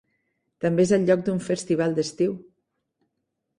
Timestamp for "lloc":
1.09-1.21